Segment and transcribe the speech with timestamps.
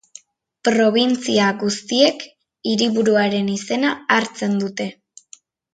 [0.67, 2.25] Probintzia guztiek
[2.73, 4.91] hiriburuaren izena hartzen dute.